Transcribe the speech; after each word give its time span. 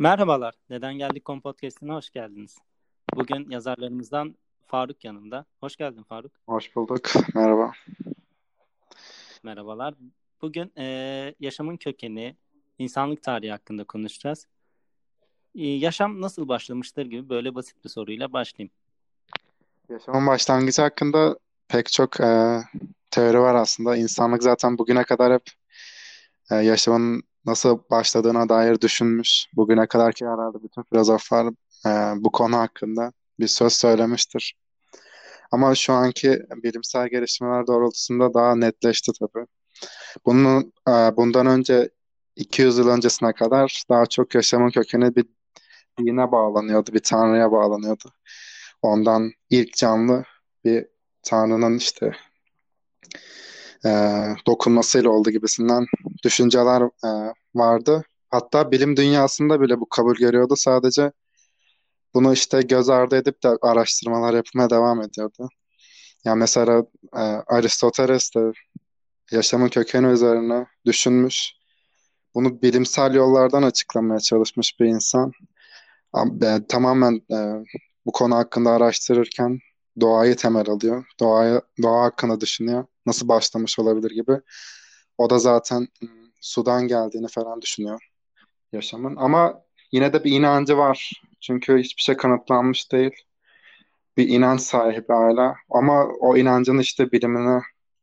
Merhabalar, 0.00 0.54
Neden 0.70 0.94
Geldik 0.94 1.24
Kom 1.24 1.40
Podcast'ine 1.40 1.92
hoş 1.92 2.10
geldiniz. 2.10 2.58
Bugün 3.14 3.50
yazarlarımızdan 3.50 4.34
Faruk 4.66 5.04
yanımda. 5.04 5.44
Hoş 5.60 5.76
geldin 5.76 6.02
Faruk. 6.02 6.32
Hoş 6.46 6.76
bulduk. 6.76 7.10
Merhaba. 7.34 7.72
Merhabalar. 9.42 9.94
Bugün 10.42 10.72
e, 10.78 10.84
yaşamın 11.40 11.76
kökeni, 11.76 12.36
insanlık 12.78 13.22
tarihi 13.22 13.50
hakkında 13.50 13.84
konuşacağız. 13.84 14.46
E, 15.54 15.66
yaşam 15.66 16.20
nasıl 16.20 16.48
başlamıştır 16.48 17.06
gibi 17.06 17.28
böyle 17.28 17.54
basit 17.54 17.84
bir 17.84 17.88
soruyla 17.88 18.32
başlayayım. 18.32 18.72
Yaşamın 19.88 20.26
başlangıcı 20.26 20.82
hakkında 20.82 21.38
pek 21.68 21.92
çok 21.92 22.20
e, 22.20 22.60
teori 23.10 23.40
var 23.40 23.54
aslında. 23.54 23.96
İnsanlık 23.96 24.42
zaten 24.42 24.78
bugüne 24.78 25.04
kadar 25.04 25.32
hep 25.32 25.42
e, 26.50 26.54
yaşamın 26.54 27.22
nasıl 27.46 27.78
başladığına 27.90 28.48
dair 28.48 28.80
düşünmüş. 28.80 29.46
Bugüne 29.56 29.86
kadar 29.86 30.12
ki 30.12 30.26
herhalde 30.26 30.62
bütün 30.62 30.82
filozoflar 30.82 31.46
e, 31.86 31.90
bu 32.24 32.32
konu 32.32 32.56
hakkında 32.56 33.12
bir 33.40 33.46
söz 33.46 33.72
söylemiştir. 33.72 34.54
Ama 35.52 35.74
şu 35.74 35.92
anki 35.92 36.38
bilimsel 36.62 37.08
gelişmeler 37.08 37.66
doğrultusunda 37.66 38.34
daha 38.34 38.56
netleşti 38.56 39.12
tabii. 39.20 39.46
Bunun, 40.26 40.72
e, 40.88 40.92
bundan 41.16 41.46
önce 41.46 41.90
200 42.36 42.78
yıl 42.78 42.88
öncesine 42.88 43.32
kadar 43.32 43.82
daha 43.90 44.06
çok 44.06 44.34
yaşamın 44.34 44.70
kökeni 44.70 45.16
bir 45.16 45.24
dine 45.98 46.32
bağlanıyordu, 46.32 46.92
bir 46.92 47.02
tanrıya 47.02 47.52
bağlanıyordu. 47.52 48.12
Ondan 48.82 49.32
ilk 49.50 49.76
canlı 49.76 50.24
bir 50.64 50.86
tanrının 51.22 51.76
işte 51.76 52.12
e, 53.86 53.90
dokunmasıyla 54.46 55.10
oldu 55.10 55.30
gibisinden 55.30 55.86
düşünceler 56.24 56.82
e, 56.82 57.34
vardı. 57.54 58.02
Hatta 58.30 58.70
bilim 58.70 58.96
dünyasında 58.96 59.60
bile 59.60 59.80
bu 59.80 59.88
kabul 59.88 60.16
görüyordu. 60.16 60.54
Sadece 60.56 61.12
bunu 62.14 62.32
işte 62.32 62.60
göz 62.62 62.88
ardı 62.88 63.16
edip 63.16 63.42
de 63.42 63.48
araştırmalar 63.62 64.34
yapmaya 64.34 64.70
devam 64.70 65.02
ediyordu. 65.02 65.48
Yani 66.24 66.38
mesela 66.38 66.84
e, 67.16 67.20
Aristoteles 67.46 68.34
de 68.36 68.52
yaşamın 69.32 69.68
kökeni 69.68 70.06
üzerine 70.06 70.66
düşünmüş. 70.86 71.52
Bunu 72.34 72.62
bilimsel 72.62 73.14
yollardan 73.14 73.62
açıklamaya 73.62 74.20
çalışmış 74.20 74.80
bir 74.80 74.86
insan. 74.86 75.32
E, 76.42 76.66
tamamen 76.68 77.22
e, 77.32 77.64
bu 78.06 78.12
konu 78.12 78.36
hakkında 78.36 78.70
araştırırken 78.70 79.58
doğayı 80.00 80.36
temel 80.36 80.68
alıyor. 80.68 81.04
Doğaya, 81.20 81.62
doğa 81.82 82.02
hakkında 82.02 82.40
düşünüyor. 82.40 82.84
Nasıl 83.10 83.28
başlamış 83.28 83.78
olabilir 83.78 84.10
gibi. 84.10 84.40
O 85.18 85.30
da 85.30 85.38
zaten 85.38 85.88
sudan 86.40 86.88
geldiğini 86.88 87.28
falan 87.28 87.62
düşünüyor 87.62 88.10
yaşamın. 88.72 89.16
Ama 89.16 89.62
yine 89.92 90.12
de 90.12 90.24
bir 90.24 90.30
inancı 90.32 90.76
var. 90.76 91.22
Çünkü 91.40 91.78
hiçbir 91.78 92.02
şey 92.02 92.16
kanıtlanmış 92.16 92.92
değil. 92.92 93.10
Bir 94.16 94.28
inanç 94.28 94.60
sahibi 94.60 95.12
hala. 95.12 95.56
Ama 95.70 96.04
o 96.04 96.36
inancın 96.36 96.78
işte 96.78 97.12
bilimine 97.12 97.62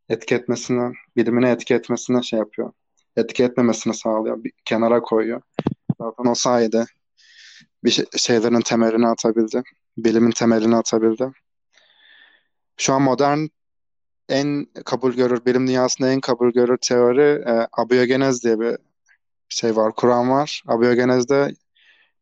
etki 0.09 0.35
etmesini, 0.35 0.93
bilimine 1.15 1.51
etki 1.51 1.73
etmesine 1.73 2.23
şey 2.23 2.39
yapıyor. 2.39 2.71
Etki 3.15 3.43
etmemesini 3.43 3.93
sağlıyor. 3.93 4.43
Bir 4.43 4.51
kenara 4.65 5.01
koyuyor. 5.01 5.41
Zaten 6.01 6.25
o 6.31 6.35
sayede 6.35 6.85
bir 7.83 7.89
şey, 7.89 8.05
şeylerin 8.17 8.61
temelini 8.61 9.07
atabildi. 9.07 9.63
Bilimin 9.97 10.31
temelini 10.31 10.75
atabildi. 10.75 11.31
Şu 12.77 12.93
an 12.93 13.01
modern 13.01 13.47
en 14.29 14.67
kabul 14.85 15.13
görür, 15.13 15.45
bilim 15.45 15.67
dünyasında 15.67 16.09
en 16.11 16.21
kabul 16.21 16.51
görür 16.51 16.77
teori 16.77 17.43
e, 17.47 17.67
abiyogenez 17.71 18.43
diye 18.43 18.59
bir 18.59 18.77
şey 19.49 19.75
var, 19.75 19.93
Kur'an 19.95 20.29
var. 20.29 20.63
Abiyogenezde 20.67 21.55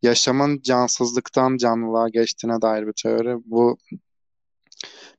yaşamın 0.02 0.62
cansızlıktan 0.62 1.58
canlılığa 1.58 2.10
geçtiğine 2.10 2.62
dair 2.62 2.88
bir 2.88 2.94
teori. 3.04 3.38
Bu 3.46 3.78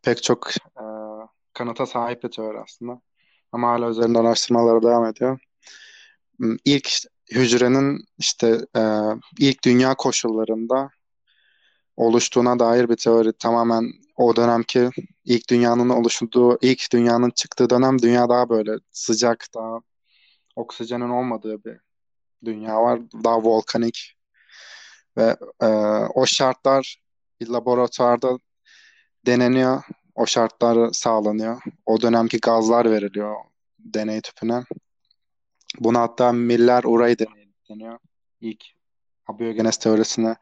pek 0.02 0.22
çok 0.22 0.50
e, 0.56 0.84
kanıta 1.52 1.86
sahip 1.86 2.22
bir 2.22 2.30
teori 2.30 2.58
aslında. 2.58 3.00
Ama 3.52 3.68
hala 3.68 3.90
üzerinde 3.90 4.18
araştırmalara 4.18 4.82
devam 4.82 5.06
ediyor. 5.06 5.38
Hmm, 6.38 6.56
ilk 6.64 6.88
hücrenin 7.32 8.04
işte 8.18 8.60
e, 8.76 8.82
ilk 9.38 9.64
dünya 9.64 9.94
koşullarında 9.94 10.90
oluştuğuna 11.96 12.58
dair 12.58 12.88
bir 12.88 12.96
teori 12.96 13.32
tamamen 13.32 13.92
o 14.16 14.36
dönemki 14.36 14.90
ilk 15.24 15.50
dünyanın 15.50 15.88
oluştuğu, 15.88 16.58
ilk 16.62 16.92
dünyanın 16.92 17.30
çıktığı 17.30 17.70
dönem 17.70 18.02
dünya 18.02 18.28
daha 18.28 18.48
böyle 18.48 18.72
sıcak, 18.90 19.46
daha 19.54 19.80
oksijenin 20.56 21.08
olmadığı 21.08 21.64
bir 21.64 21.80
dünya 22.44 22.82
var. 22.82 23.00
Daha 23.24 23.42
volkanik 23.42 24.16
ve 25.16 25.36
e, 25.62 25.66
o 26.14 26.26
şartlar 26.26 27.02
bir 27.40 27.48
laboratuvarda 27.48 28.38
deneniyor. 29.26 29.82
O 30.14 30.26
şartlar 30.26 30.92
sağlanıyor. 30.92 31.62
O 31.86 32.00
dönemki 32.00 32.38
gazlar 32.38 32.90
veriliyor 32.90 33.36
deney 33.78 34.20
tüpüne. 34.20 34.64
Buna 35.78 36.00
hatta 36.00 36.32
Miller 36.32 36.84
Urey 36.84 37.18
deneyi 37.18 37.54
deniyor. 37.70 37.98
İlk 38.40 38.64
abiyogenes 39.26 39.76
teorisini 39.76 40.36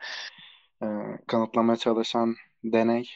e, 0.83 0.87
kanıtlamaya 1.27 1.77
çalışan 1.77 2.35
deney. 2.65 3.11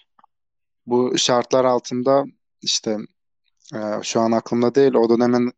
Bu 0.87 1.19
şartlar 1.19 1.65
altında 1.65 2.25
işte 2.63 2.99
e, 3.75 3.79
şu 4.03 4.21
an 4.21 4.33
aklımda 4.33 4.75
değil 4.75 4.95
o 4.95 5.09
dönemin 5.09 5.53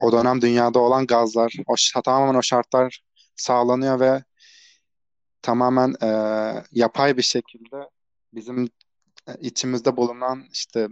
o 0.00 0.12
dönem 0.12 0.40
dünyada 0.42 0.78
olan 0.78 1.06
gazlar 1.06 1.52
o 1.66 2.02
tamamen 2.04 2.38
o 2.38 2.42
şartlar 2.42 3.02
sağlanıyor 3.36 4.00
ve 4.00 4.24
tamamen 5.42 5.94
e, 6.02 6.08
yapay 6.72 7.16
bir 7.16 7.22
şekilde 7.22 7.76
bizim 8.34 8.64
e, 9.28 9.32
içimizde 9.40 9.96
bulunan 9.96 10.44
işte 10.52 10.88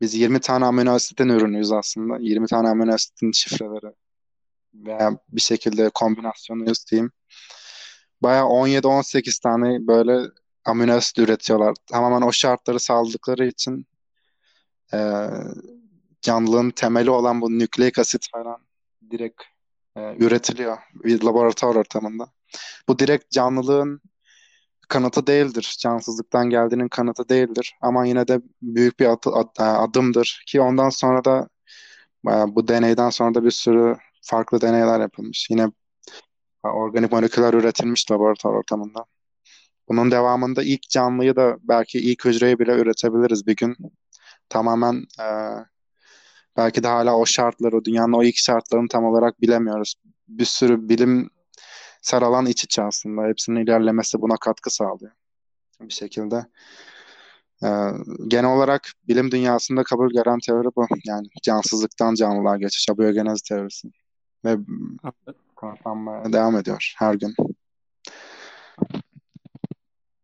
biz 0.00 0.14
20 0.14 0.40
tane 0.40 0.64
amino 0.64 0.92
asitin 0.92 1.28
ürünüyüz 1.28 1.72
aslında. 1.72 2.18
20 2.20 2.46
tane 2.46 2.68
amino 2.68 2.94
asitin 2.94 3.32
şifreleri 3.32 3.94
veya 4.74 5.18
bir 5.28 5.40
şekilde 5.40 5.90
kombinasyonuyuz 5.94 6.86
diyeyim. 6.90 7.12
Baya 8.22 8.42
17-18 8.42 9.40
tane 9.42 9.86
böyle 9.86 10.30
amino 10.64 10.92
asit 10.92 11.18
üretiyorlar. 11.18 11.74
Tamamen 11.86 12.26
o 12.26 12.32
şartları 12.32 12.80
sağladıkları 12.80 13.46
için 13.46 13.86
e, 14.94 14.98
canlılığın 16.22 16.70
temeli 16.70 17.10
olan 17.10 17.40
bu 17.40 17.58
nükleik 17.58 17.98
asit 17.98 18.26
falan 18.32 18.58
direkt 19.10 19.42
e, 19.96 20.16
üretiliyor 20.18 20.78
bir 21.04 21.22
laboratuvar 21.22 21.74
ortamında. 21.74 22.28
Bu 22.88 22.98
direkt 22.98 23.30
canlılığın 23.30 24.00
kanıtı 24.88 25.26
değildir. 25.26 25.76
Cansızlıktan 25.80 26.50
geldiğinin 26.50 26.88
kanıtı 26.88 27.28
değildir. 27.28 27.76
Ama 27.80 28.06
yine 28.06 28.28
de 28.28 28.40
büyük 28.62 29.00
bir 29.00 29.06
ad, 29.06 29.24
ad, 29.32 29.56
e, 29.60 29.62
adımdır 29.62 30.44
ki 30.46 30.60
ondan 30.60 30.90
sonra 30.90 31.24
da 31.24 31.48
e, 32.28 32.30
bu 32.30 32.68
deneyden 32.68 33.10
sonra 33.10 33.34
da 33.34 33.44
bir 33.44 33.50
sürü 33.50 33.96
farklı 34.22 34.60
deneyler 34.60 35.00
yapılmış. 35.00 35.50
Yine 35.50 35.68
organik 36.62 37.12
moleküller 37.12 37.54
üretilmiş 37.54 38.10
laboratuvar 38.10 38.54
ortamında. 38.54 39.04
Bunun 39.88 40.10
devamında 40.10 40.62
ilk 40.62 40.82
canlıyı 40.82 41.36
da 41.36 41.56
belki 41.62 41.98
ilk 41.98 42.24
hücreyi 42.24 42.58
bile 42.58 42.72
üretebiliriz 42.72 43.46
bir 43.46 43.56
gün. 43.56 43.76
Tamamen 44.48 45.06
e, 45.20 45.26
belki 46.56 46.82
de 46.82 46.88
hala 46.88 47.16
o 47.16 47.26
şartları, 47.26 47.84
dünyanın 47.84 48.12
o 48.12 48.22
ilk 48.22 48.36
şartlarını 48.36 48.88
tam 48.88 49.04
olarak 49.04 49.40
bilemiyoruz. 49.40 49.94
Bir 50.28 50.44
sürü 50.44 50.88
bilimsel 50.88 52.22
alan 52.22 52.46
iç 52.46 52.64
içe 52.64 52.82
aslında. 52.82 53.22
Hepsinin 53.22 53.60
ilerlemesi 53.64 54.20
buna 54.20 54.36
katkı 54.36 54.70
sağlıyor 54.70 55.12
bir 55.80 55.94
şekilde. 55.94 56.46
Ee, 57.64 57.68
genel 58.28 58.50
olarak 58.50 58.92
bilim 59.08 59.30
dünyasında 59.30 59.84
kabul 59.84 60.10
gören 60.10 60.38
teori 60.46 60.68
bu. 60.76 60.86
Yani 61.04 61.26
cansızlıktan 61.42 62.14
canlılığa 62.14 62.56
geçiş, 62.56 62.88
abiyogenez 62.90 63.42
teorisi. 63.42 63.88
Ve 64.44 64.56
kanıtlanmaya 65.56 66.32
devam 66.32 66.56
ediyor 66.56 66.94
her 66.98 67.14
gün. 67.14 67.34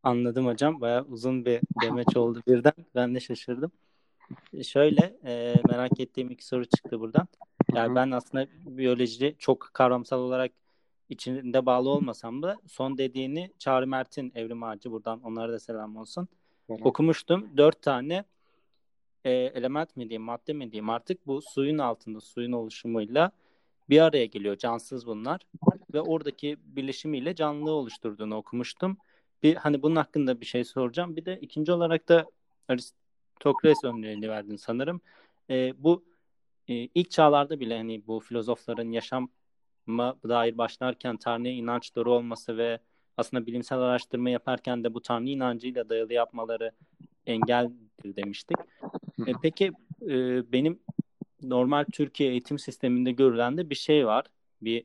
Anladım 0.02 0.46
hocam. 0.46 0.81
Bayağı 0.81 1.05
uzun 1.05 1.44
bir 1.44 1.61
demeç 1.82 2.17
oldu 2.17 2.43
birden. 2.46 2.73
Ben 2.94 3.14
de 3.14 3.20
şaşırdım. 3.20 3.73
Şöyle 4.62 5.17
e, 5.25 5.55
merak 5.69 6.00
ettiğim 6.00 6.31
iki 6.31 6.46
soru 6.46 6.64
çıktı 6.64 7.00
buradan. 7.00 7.29
Yani 7.75 7.94
ben 7.94 8.11
aslında 8.11 8.46
biyoloji 8.64 9.37
çok 9.38 9.70
kavramsal 9.73 10.19
olarak 10.19 10.52
içinde 11.08 11.67
bağlı 11.67 11.90
olmasam 11.90 12.43
da 12.43 12.56
son 12.67 12.99
dediğini 12.99 13.52
Çağrı 13.58 13.87
Mert'in 13.87 14.32
Evrim 14.34 14.62
Ağacı 14.62 14.90
buradan 14.90 15.23
onlara 15.23 15.52
da 15.52 15.58
selam 15.58 15.96
olsun. 15.96 16.29
Hı 16.67 16.75
Okumuştum. 16.84 17.56
Dört 17.56 17.82
tane 17.82 18.25
e, 19.25 19.31
element 19.31 19.96
mi 19.96 20.08
diyeyim, 20.08 20.23
madde 20.23 20.52
mi 20.52 20.73
diyeyim 20.73 20.90
artık 20.90 21.26
bu 21.26 21.43
suyun 21.43 21.79
altında 21.79 22.20
suyun 22.20 22.52
oluşumuyla 22.52 23.32
bir 23.93 24.00
araya 24.00 24.27
geliyor. 24.27 24.56
Cansız 24.56 25.06
bunlar. 25.06 25.41
Ve 25.94 26.00
oradaki 26.00 26.56
birleşimiyle 26.65 27.35
canlılığı 27.35 27.73
oluşturduğunu 27.73 28.37
okumuştum. 28.37 28.97
Bir 29.43 29.56
hani 29.56 29.83
bunun 29.83 29.97
hakkında 29.97 30.41
bir 30.41 30.47
şey 30.47 30.65
soracağım. 30.65 31.17
Bir 31.17 31.25
de 31.25 31.39
ikinci 31.41 31.73
olarak 31.73 32.09
da 32.09 32.27
Aristokles 32.69 33.85
örneğini 33.85 34.29
verdin 34.29 34.56
sanırım. 34.56 35.00
E, 35.50 35.75
bu 35.79 36.05
e, 36.69 36.75
ilk 36.75 37.11
çağlarda 37.11 37.61
bile 37.61 37.77
hani 37.77 38.06
bu 38.06 38.21
filozofların 38.21 38.91
yaşama 38.91 39.29
dair 40.29 40.59
başlarken 40.59 41.17
Tanrı'ya 41.17 41.55
inançları 41.55 42.11
olması 42.11 42.56
ve 42.56 42.79
aslında 43.17 43.47
bilimsel 43.47 43.79
araştırma 43.79 44.31
yaparken 44.31 44.85
de 44.85 44.94
bu 44.94 45.03
tanrı 45.03 45.29
inancıyla 45.29 45.89
dayalı 45.89 46.12
yapmaları 46.12 46.73
engeldir 47.27 48.17
demiştik. 48.17 48.56
E, 49.27 49.33
peki 49.43 49.73
e, 50.03 50.12
benim 50.53 50.81
normal 51.43 51.85
Türkiye 51.93 52.31
eğitim 52.31 52.59
sisteminde 52.59 53.12
görülen 53.12 53.56
de 53.56 53.71
bir 53.71 53.75
şey 53.75 54.06
var. 54.06 54.27
Bir 54.62 54.85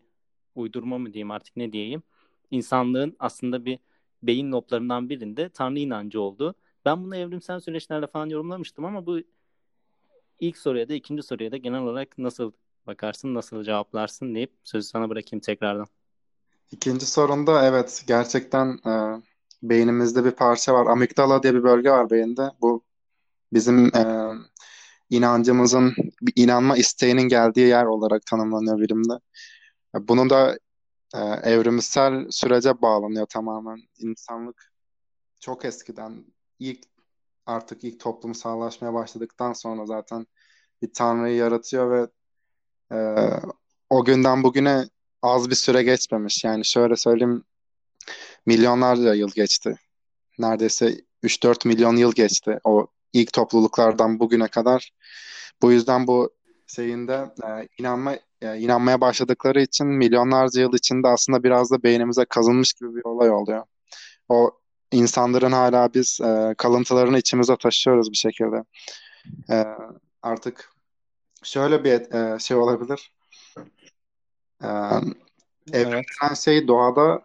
uydurma 0.55 0.97
mı 0.97 1.13
diyeyim 1.13 1.31
artık 1.31 1.57
ne 1.57 1.71
diyeyim. 1.71 2.03
İnsanlığın 2.51 3.15
aslında 3.19 3.65
bir 3.65 3.79
beyin 4.23 4.51
loblarından 4.51 5.09
birinde 5.09 5.49
tanrı 5.49 5.79
inancı 5.79 6.21
olduğu. 6.21 6.55
Ben 6.85 7.03
bunu 7.03 7.15
evrimsel 7.15 7.59
süreçlerle 7.59 8.07
falan 8.07 8.29
yorumlamıştım 8.29 8.85
ama 8.85 9.05
bu 9.05 9.19
ilk 10.39 10.57
soruya 10.57 10.89
da 10.89 10.93
ikinci 10.93 11.23
soruya 11.23 11.51
da 11.51 11.57
genel 11.57 11.81
olarak 11.81 12.17
nasıl 12.17 12.51
bakarsın, 12.87 13.33
nasıl 13.33 13.63
cevaplarsın 13.63 14.35
deyip 14.35 14.51
sözü 14.63 14.87
sana 14.87 15.09
bırakayım 15.09 15.41
tekrardan. 15.41 15.87
İkinci 16.71 17.05
sorunda 17.05 17.65
evet 17.65 18.03
gerçekten 18.07 18.79
e, 18.85 19.21
beynimizde 19.63 20.25
bir 20.25 20.31
parça 20.31 20.73
var. 20.73 20.85
Amigdala 20.85 21.43
diye 21.43 21.53
bir 21.53 21.63
bölge 21.63 21.89
var 21.89 22.09
beyinde. 22.09 22.51
Bu 22.61 22.83
bizim 23.53 23.95
e, 23.95 24.31
inancımızın, 25.09 25.95
inanma 26.35 26.77
isteğinin 26.77 27.21
geldiği 27.21 27.67
yer 27.67 27.85
olarak 27.85 28.25
tanımlanıyor 28.25 28.79
bilimde. 28.79 29.13
Bunu 29.93 30.29
da 30.29 30.57
e, 31.15 31.19
evrimsel 31.51 32.25
sürece 32.29 32.81
bağlanıyor 32.81 33.25
tamamen. 33.25 33.79
İnsanlık 33.97 34.71
çok 35.39 35.65
eskiden 35.65 36.25
ilk 36.59 36.83
artık 37.45 37.83
ilk 37.83 37.99
toplumsallaşmaya 37.99 38.93
başladıktan 38.93 39.53
sonra 39.53 39.85
zaten 39.85 40.27
bir 40.81 40.93
tanrıyı 40.93 41.35
yaratıyor 41.35 41.91
ve 41.91 42.07
e, 42.91 42.97
o 43.89 44.05
günden 44.05 44.43
bugüne 44.43 44.85
az 45.21 45.49
bir 45.49 45.55
süre 45.55 45.83
geçmemiş. 45.83 46.43
Yani 46.43 46.65
şöyle 46.65 46.95
söyleyeyim 46.95 47.43
milyonlarca 48.45 49.13
yıl 49.13 49.31
geçti. 49.31 49.75
Neredeyse 50.39 51.01
3-4 51.23 51.67
milyon 51.67 51.95
yıl 51.95 52.13
geçti 52.13 52.59
o 52.63 52.87
ilk 53.21 53.33
topluluklardan 53.33 54.19
bugüne 54.19 54.47
kadar. 54.47 54.91
Bu 55.61 55.71
yüzden 55.71 56.07
bu 56.07 56.29
şeyinde 56.67 57.25
e, 57.43 57.67
inanma 57.79 58.15
e, 58.41 58.57
inanmaya 58.57 59.01
başladıkları 59.01 59.61
için 59.61 59.87
milyonlarca 59.87 60.61
yıl 60.61 60.73
içinde 60.73 61.07
aslında 61.07 61.43
biraz 61.43 61.71
da 61.71 61.83
beynimize 61.83 62.25
kazınmış 62.25 62.73
gibi 62.73 62.95
bir 62.95 63.05
olay 63.05 63.31
oluyor. 63.31 63.63
O 64.29 64.51
insanların 64.91 65.51
hala 65.51 65.93
biz 65.93 66.19
e, 66.21 66.55
kalıntılarını 66.57 67.17
içimize 67.17 67.55
taşıyoruz 67.57 68.11
bir 68.11 68.17
şekilde. 68.17 68.63
E, 69.49 69.65
artık 70.21 70.71
şöyle 71.43 71.83
bir 71.83 72.13
e, 72.15 72.39
şey 72.39 72.57
olabilir. 72.57 73.11
E, 74.63 74.67
evet. 75.71 76.05
şey 76.43 76.67
doğada 76.67 77.21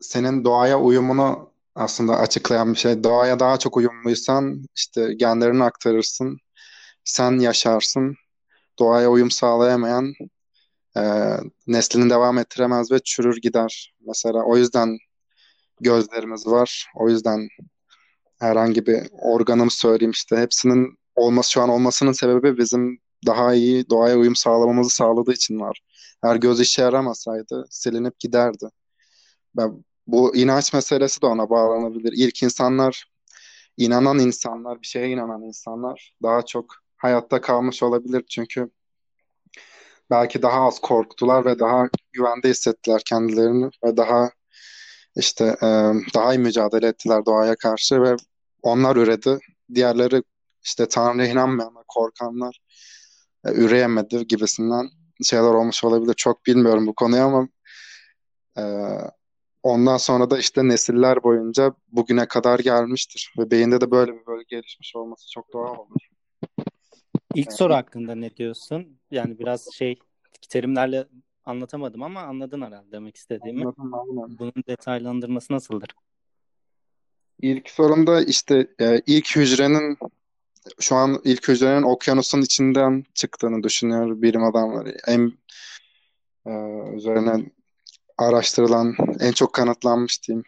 senin 0.00 0.44
doğaya 0.44 0.80
uyumunu 0.80 1.49
aslında 1.74 2.18
açıklayan 2.18 2.72
bir 2.72 2.78
şey. 2.78 3.04
Doğaya 3.04 3.40
daha 3.40 3.58
çok 3.58 3.76
uyumluysan 3.76 4.64
işte 4.76 5.14
genlerini 5.14 5.64
aktarırsın. 5.64 6.38
Sen 7.04 7.38
yaşarsın. 7.38 8.16
Doğaya 8.78 9.10
uyum 9.10 9.30
sağlayamayan 9.30 10.14
e, 10.96 11.02
neslini 11.66 12.10
devam 12.10 12.38
ettiremez 12.38 12.92
ve 12.92 12.98
çürür 13.04 13.36
gider. 13.42 13.94
Mesela 14.06 14.44
o 14.44 14.56
yüzden 14.56 14.98
gözlerimiz 15.80 16.46
var. 16.46 16.86
O 16.96 17.08
yüzden 17.08 17.48
herhangi 18.40 18.86
bir 18.86 19.08
organım 19.12 19.70
söyleyeyim 19.70 20.10
işte 20.10 20.36
hepsinin 20.36 20.98
olması 21.16 21.50
şu 21.50 21.62
an 21.62 21.68
olmasının 21.68 22.12
sebebi 22.12 22.58
bizim 22.58 22.98
daha 23.26 23.54
iyi 23.54 23.90
doğaya 23.90 24.16
uyum 24.18 24.36
sağlamamızı 24.36 24.90
sağladığı 24.90 25.32
için 25.32 25.60
var. 25.60 25.80
Eğer 26.24 26.36
göz 26.36 26.60
işe 26.60 26.82
yaramasaydı 26.82 27.64
silinip 27.70 28.20
giderdi. 28.20 28.66
Ben, 29.56 29.84
bu 30.06 30.36
inanç 30.36 30.72
meselesi 30.72 31.22
de 31.22 31.26
ona 31.26 31.50
bağlanabilir. 31.50 32.12
İlk 32.16 32.42
insanlar, 32.42 33.04
inanan 33.76 34.18
insanlar, 34.18 34.80
bir 34.82 34.86
şeye 34.86 35.08
inanan 35.08 35.42
insanlar 35.42 36.14
daha 36.22 36.42
çok 36.46 36.74
hayatta 36.96 37.40
kalmış 37.40 37.82
olabilir. 37.82 38.24
Çünkü 38.30 38.70
belki 40.10 40.42
daha 40.42 40.66
az 40.66 40.78
korktular 40.78 41.44
ve 41.44 41.58
daha 41.58 41.88
güvende 42.12 42.48
hissettiler 42.48 43.02
kendilerini 43.06 43.70
ve 43.84 43.96
daha 43.96 44.30
işte 45.16 45.44
e, 45.62 45.66
daha 46.14 46.34
iyi 46.34 46.38
mücadele 46.38 46.86
ettiler 46.86 47.26
doğaya 47.26 47.56
karşı 47.56 48.02
ve 48.02 48.16
onlar 48.62 48.96
üredi. 48.96 49.38
Diğerleri 49.74 50.22
işte 50.64 50.88
Tanrı'ya 50.88 51.28
inanmayanlar, 51.28 51.84
korkanlar 51.88 52.60
e, 53.44 53.52
üreyemedi 53.52 54.26
gibisinden 54.26 54.90
şeyler 55.24 55.54
olmuş 55.54 55.84
olabilir. 55.84 56.14
Çok 56.14 56.46
bilmiyorum 56.46 56.86
bu 56.86 56.94
konuyu 56.94 57.22
ama 57.22 57.48
e, 58.58 58.62
ondan 59.62 59.96
sonra 59.96 60.30
da 60.30 60.38
işte 60.38 60.68
nesiller 60.68 61.22
boyunca 61.22 61.74
bugüne 61.92 62.26
kadar 62.28 62.58
gelmiştir. 62.58 63.32
Ve 63.38 63.50
beyinde 63.50 63.80
de 63.80 63.90
böyle 63.90 64.12
bir 64.12 64.26
bölge 64.26 64.44
gelişmiş 64.48 64.96
olması 64.96 65.30
çok 65.30 65.52
doğal 65.52 65.76
olur. 65.76 66.08
İlk 67.34 67.46
yani, 67.46 67.56
soru 67.56 67.74
hakkında 67.74 68.14
ne 68.14 68.36
diyorsun? 68.36 68.98
Yani 69.10 69.38
biraz 69.38 69.72
şey 69.72 69.98
terimlerle 70.48 71.06
anlatamadım 71.44 72.02
ama 72.02 72.20
anladın 72.20 72.62
herhalde 72.62 72.92
demek 72.92 73.16
istediğimi. 73.16 73.60
Anladım, 73.60 73.94
anladım. 73.94 74.36
Bunun 74.38 74.64
detaylandırması 74.68 75.52
nasıldır? 75.52 75.88
İlk 77.42 77.70
sorumda 77.70 78.22
işte 78.22 78.66
e, 78.80 79.00
ilk 79.06 79.36
hücrenin 79.36 79.98
şu 80.80 80.96
an 80.96 81.20
ilk 81.24 81.48
hücrenin 81.48 81.82
okyanusun 81.82 82.42
içinden 82.42 83.04
çıktığını 83.14 83.62
düşünüyor 83.62 84.22
bilim 84.22 84.44
adamları. 84.44 84.96
En 85.06 85.32
e, 86.46 86.52
üzerine 86.96 87.50
araştırılan, 88.20 88.96
en 89.20 89.32
çok 89.32 89.52
kanıtlanmış 89.52 90.28
diyeyim. 90.28 90.44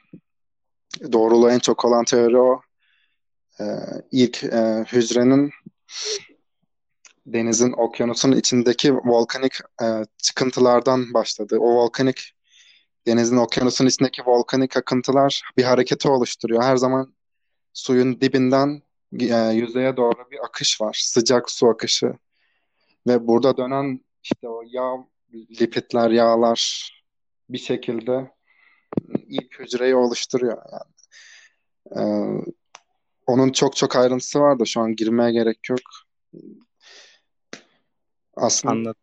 Doğruluğu 1.12 1.50
en 1.50 1.58
çok 1.58 1.84
olan 1.84 2.04
teori 2.04 2.38
o. 2.38 2.60
E, 3.60 3.64
ilk 4.10 4.44
e, 4.44 4.84
hücrenin 4.92 5.50
denizin, 7.26 7.72
okyanusun 7.72 8.32
içindeki 8.32 8.94
volkanik 8.94 9.52
e, 9.82 9.86
çıkıntılardan 10.18 11.14
başladı. 11.14 11.56
O 11.58 11.74
volkanik 11.74 12.32
denizin, 13.06 13.36
okyanusun 13.36 13.86
içindeki 13.86 14.22
volkanik 14.26 14.76
akıntılar 14.76 15.42
bir 15.56 15.64
hareketi 15.64 16.08
oluşturuyor. 16.08 16.62
Her 16.62 16.76
zaman 16.76 17.14
suyun 17.72 18.20
dibinden 18.20 18.82
e, 19.20 19.36
yüzeye 19.36 19.96
doğru 19.96 20.30
bir 20.30 20.44
akış 20.44 20.80
var. 20.80 21.00
Sıcak 21.02 21.50
su 21.50 21.68
akışı. 21.68 22.12
Ve 23.06 23.26
burada 23.26 23.56
dönen 23.56 24.00
işte 24.22 24.48
o 24.48 24.62
yağ, 24.66 25.06
lipitler, 25.60 26.10
yağlar 26.10 26.92
bir 27.52 27.58
şekilde 27.58 28.30
ilk 29.28 29.60
hücreyi 29.60 29.94
oluşturuyor 29.94 30.58
yani. 30.72 30.92
Ee, 31.96 32.52
onun 33.26 33.52
çok 33.52 33.76
çok 33.76 33.96
ayrıntısı 33.96 34.40
var 34.40 34.58
da 34.58 34.64
şu 34.64 34.80
an 34.80 34.96
girmeye 34.96 35.32
gerek 35.32 35.58
yok. 35.70 35.80
Aslında 38.36 38.72
Anladım. 38.72 39.00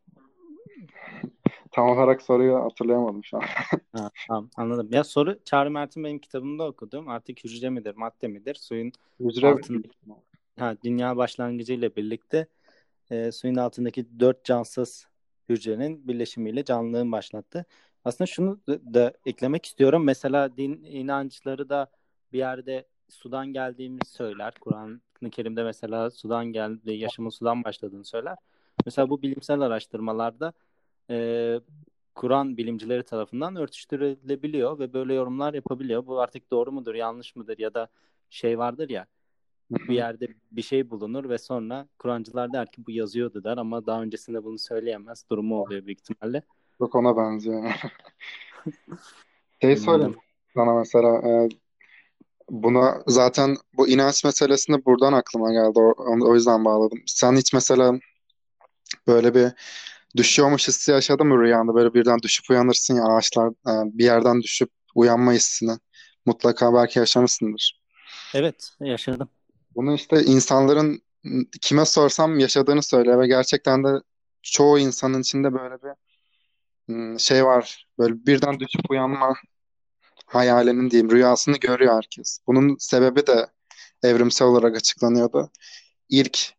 tam 1.72 1.90
olarak 1.90 2.22
soruyu 2.22 2.56
hatırlayamadım 2.56 3.24
şu 3.24 3.38
an. 3.38 3.42
ha, 3.94 4.12
tamam 4.28 4.50
anladım. 4.56 4.90
Ya 4.92 5.04
soru 5.04 5.40
Çağrı 5.46 5.72
Mert'in 5.72 6.04
benim 6.04 6.20
kitabımda 6.20 6.68
okudum. 6.68 7.08
Artık 7.08 7.44
hücre 7.44 7.70
midir, 7.70 7.96
madde 7.96 8.28
midir? 8.28 8.56
Suyun 8.56 8.92
hücre 9.20 9.48
altındaki 9.48 9.90
ha, 10.60 10.76
dünya 10.84 11.18
başlangıcı 11.18 11.74
ile 11.74 11.96
birlikte 11.96 12.48
e, 13.12 13.32
suyun 13.32 13.56
altındaki 13.56 14.20
dört 14.20 14.46
cansız 14.46 15.08
hücrenin 15.50 16.08
birleşimiyle 16.08 16.66
canlılığın 16.66 17.12
başlattı. 17.12 17.66
Aslında 18.10 18.26
şunu 18.28 18.60
da, 18.68 19.14
eklemek 19.26 19.66
istiyorum. 19.66 20.04
Mesela 20.04 20.58
din 20.58 20.84
inançları 20.84 21.70
da 21.70 21.92
bir 22.34 22.38
yerde 22.38 22.88
sudan 23.10 23.48
geldiğimizi 23.48 24.12
söyler. 24.12 24.54
Kur'an-ı 24.62 25.30
Kerim'de 25.30 25.64
mesela 25.64 26.12
sudan 26.12 26.46
geldi, 26.46 26.92
yaşamın 26.92 27.30
sudan 27.30 27.64
başladığını 27.64 28.06
söyler. 28.06 28.36
Mesela 28.86 29.10
bu 29.10 29.22
bilimsel 29.22 29.62
araştırmalarda 29.62 30.54
e, 31.10 31.60
Kur'an 32.16 32.58
bilimcileri 32.58 33.04
tarafından 33.04 33.56
örtüştürülebiliyor 33.56 34.80
ve 34.80 34.94
böyle 34.94 35.14
yorumlar 35.14 35.54
yapabiliyor. 35.54 36.06
Bu 36.06 36.20
artık 36.20 36.52
doğru 36.52 36.72
mudur, 36.72 36.96
yanlış 36.96 37.36
mıdır 37.36 37.58
ya 37.58 37.74
da 37.74 37.88
şey 38.30 38.58
vardır 38.60 38.90
ya 38.90 39.06
bir 39.72 39.96
yerde 39.96 40.28
bir 40.52 40.62
şey 40.62 40.90
bulunur 40.90 41.30
ve 41.30 41.38
sonra 41.38 41.88
Kur'ancılar 42.00 42.54
der 42.54 42.72
ki 42.72 42.86
bu 42.88 42.92
yazıyordu 42.92 43.44
der 43.44 43.58
ama 43.58 43.86
daha 43.86 44.02
öncesinde 44.02 44.44
bunu 44.44 44.58
söyleyemez 44.58 45.26
durumu 45.30 45.62
oluyor 45.62 45.86
büyük 45.86 46.00
ihtimalle. 46.00 46.44
Çok 46.80 46.96
ona 46.96 47.18
benziyor. 47.18 47.74
şey 49.62 49.78
söyleyeyim 49.78 50.16
sana 50.54 50.74
mesela 50.74 51.18
e, 51.18 51.50
buna 52.50 53.04
zaten 53.08 53.58
bu 53.74 53.88
inanç 53.88 54.24
meselesinde 54.24 54.86
buradan 54.86 55.14
aklıma 55.14 55.52
geldi. 55.52 55.80
O, 55.80 55.94
o 56.30 56.36
yüzden 56.36 56.66
bağladım. 56.66 57.00
Sen 57.06 57.36
hiç 57.36 57.54
mesela 57.54 58.00
böyle 59.08 59.36
bir 59.36 59.52
düşüyormuş 60.18 60.68
hissi 60.68 60.92
yaşadın 60.92 61.28
mı 61.28 61.44
rüyanda? 61.44 61.76
Böyle 61.76 61.94
birden 61.94 62.20
düşüp 62.20 62.50
uyanırsın 62.50 62.96
ya 62.96 63.04
ağaçlar 63.04 63.48
e, 63.48 63.98
bir 63.98 64.04
yerden 64.04 64.42
düşüp 64.42 64.70
uyanma 64.96 65.34
hissini. 65.34 65.78
Mutlaka 66.26 66.74
belki 66.74 67.00
yaşamışsındır. 67.00 67.82
Evet 68.34 68.70
yaşadım. 68.80 69.30
Bunu 69.76 69.94
işte 69.94 70.24
insanların 70.24 71.02
kime 71.62 71.86
sorsam 71.86 72.40
yaşadığını 72.40 72.84
söylüyor 72.84 73.20
ve 73.20 73.28
gerçekten 73.28 73.84
de 73.84 73.90
çoğu 74.42 74.80
insanın 74.80 75.22
içinde 75.22 75.54
böyle 75.54 75.76
bir 75.76 76.09
şey 77.20 77.46
var. 77.46 77.88
Böyle 78.00 78.26
birden 78.26 78.60
düşüp 78.60 78.92
uyanma 78.92 79.36
hayalinin 80.26 80.92
diyeyim 80.92 81.12
rüyasını 81.12 81.58
görüyor 81.58 81.96
herkes. 81.96 82.40
Bunun 82.48 82.78
sebebi 82.80 83.28
de 83.28 83.48
evrimsel 84.04 84.48
olarak 84.48 84.76
açıklanıyordu. 84.76 85.52
İlk 86.10 86.54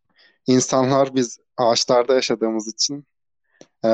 insanlar 0.46 1.14
biz 1.14 1.38
ağaçlarda 1.56 2.14
yaşadığımız 2.14 2.68
için 2.68 3.06
e, 3.84 3.88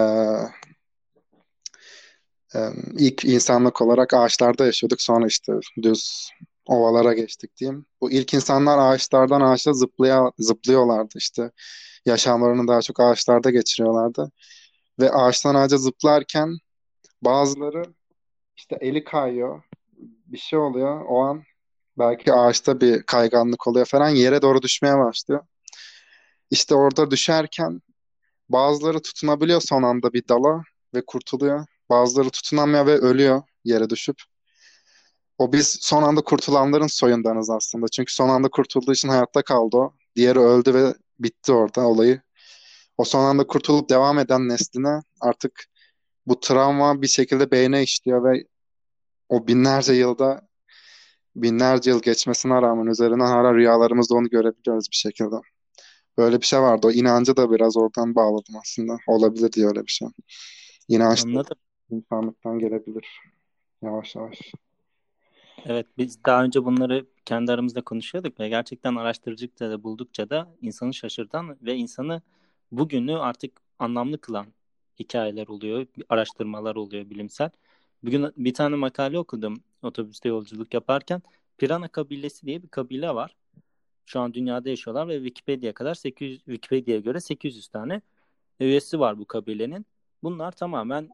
e, 2.54 2.58
ilk 2.98 3.24
insanlık 3.24 3.82
olarak 3.82 4.14
ağaçlarda 4.14 4.66
yaşıyorduk. 4.66 5.02
Sonra 5.02 5.26
işte 5.26 5.52
düz 5.82 6.30
ovalara 6.66 7.14
geçtik 7.14 7.56
diyeyim. 7.56 7.86
Bu 8.00 8.10
ilk 8.10 8.34
insanlar 8.34 8.78
ağaçlardan 8.78 9.40
ağaçta 9.40 9.72
zıplaya, 9.72 10.32
zıplıyorlardı 10.38 11.14
işte. 11.18 11.50
Yaşamlarını 12.06 12.68
daha 12.68 12.82
çok 12.82 13.00
ağaçlarda 13.00 13.50
geçiriyorlardı. 13.50 14.30
Ve 15.00 15.10
ağaçtan 15.10 15.54
ağaca 15.54 15.76
zıplarken 15.76 16.58
bazıları 17.22 17.82
işte 18.56 18.78
eli 18.80 19.04
kayıyor. 19.04 19.62
Bir 20.26 20.38
şey 20.38 20.58
oluyor. 20.58 21.04
O 21.08 21.20
an 21.22 21.42
belki 21.98 22.32
ağaçta 22.32 22.80
bir 22.80 23.02
kayganlık 23.02 23.66
oluyor 23.66 23.86
falan. 23.86 24.08
Yere 24.08 24.42
doğru 24.42 24.62
düşmeye 24.62 24.98
başlıyor. 24.98 25.46
İşte 26.50 26.74
orada 26.74 27.10
düşerken 27.10 27.82
bazıları 28.48 29.02
tutunabiliyor 29.02 29.60
son 29.60 29.82
anda 29.82 30.12
bir 30.12 30.28
dala 30.28 30.62
ve 30.94 31.02
kurtuluyor. 31.06 31.66
Bazıları 31.90 32.30
tutunamıyor 32.30 32.86
ve 32.86 32.98
ölüyor 32.98 33.42
yere 33.64 33.90
düşüp. 33.90 34.16
O 35.38 35.52
biz 35.52 35.78
son 35.80 36.02
anda 36.02 36.20
kurtulanların 36.20 36.86
soyundanız 36.86 37.50
aslında. 37.50 37.88
Çünkü 37.88 38.14
son 38.14 38.28
anda 38.28 38.48
kurtulduğu 38.48 38.92
için 38.92 39.08
hayatta 39.08 39.42
kaldı 39.42 39.76
o. 39.76 39.94
Diğeri 40.16 40.38
öldü 40.38 40.74
ve 40.74 40.94
bitti 41.18 41.52
orada 41.52 41.80
olayı. 41.80 42.22
O 42.98 43.04
son 43.04 43.24
anda 43.24 43.46
kurtulup 43.46 43.88
devam 43.90 44.18
eden 44.18 44.48
nesline 44.48 45.02
artık 45.20 45.64
bu 46.26 46.40
travma 46.40 47.02
bir 47.02 47.06
şekilde 47.06 47.50
beyne 47.50 47.82
işliyor 47.82 48.24
ve 48.24 48.44
o 49.28 49.46
binlerce 49.46 49.92
yılda 49.92 50.48
binlerce 51.36 51.90
yıl 51.90 52.02
geçmesine 52.02 52.62
rağmen 52.62 52.86
üzerinden 52.86 53.26
hala 53.26 53.54
rüyalarımızda 53.54 54.14
onu 54.14 54.28
görebiliyoruz 54.28 54.90
bir 54.90 54.96
şekilde. 54.96 55.36
Böyle 56.18 56.40
bir 56.40 56.46
şey 56.46 56.60
vardı. 56.60 56.86
O 56.86 56.90
inancı 56.90 57.36
da 57.36 57.50
biraz 57.50 57.76
oradan 57.76 58.14
bağladım 58.14 58.56
aslında. 58.60 58.96
Olabilir 59.06 59.52
diye 59.52 59.66
öyle 59.66 59.82
bir 59.82 59.90
şey. 59.90 60.08
İnanç 60.88 61.24
Anladım. 61.24 61.56
insanlıktan 61.90 62.58
gelebilir. 62.58 63.20
Yavaş 63.82 64.16
yavaş. 64.16 64.52
Evet 65.64 65.86
biz 65.98 66.24
daha 66.24 66.44
önce 66.44 66.64
bunları 66.64 67.06
kendi 67.24 67.52
aramızda 67.52 67.82
konuşuyorduk 67.82 68.40
ve 68.40 68.48
gerçekten 68.48 68.94
araştırıcılıkta 68.94 69.70
da 69.70 69.82
buldukça 69.82 70.30
da 70.30 70.48
insanı 70.62 70.94
şaşırtan 70.94 71.56
ve 71.62 71.74
insanı 71.74 72.22
bugünü 72.72 73.16
artık 73.18 73.60
anlamlı 73.78 74.18
kılan 74.20 74.46
hikayeler 74.98 75.46
oluyor, 75.46 75.86
araştırmalar 76.08 76.76
oluyor 76.76 77.10
bilimsel. 77.10 77.50
Bugün 78.02 78.32
bir 78.36 78.54
tane 78.54 78.76
makale 78.76 79.18
okudum 79.18 79.62
otobüste 79.82 80.28
yolculuk 80.28 80.74
yaparken. 80.74 81.22
Pirana 81.58 81.88
kabilesi 81.88 82.46
diye 82.46 82.62
bir 82.62 82.68
kabile 82.68 83.14
var. 83.14 83.36
Şu 84.06 84.20
an 84.20 84.34
dünyada 84.34 84.68
yaşıyorlar 84.68 85.08
ve 85.08 85.16
Wikipedia 85.16 85.72
kadar 85.72 85.94
800 85.94 86.38
Wikipedia'ya 86.38 87.00
göre 87.00 87.20
800 87.20 87.68
tane 87.68 88.00
üyesi 88.60 89.00
var 89.00 89.18
bu 89.18 89.24
kabilenin. 89.24 89.86
Bunlar 90.22 90.52
tamamen 90.52 91.10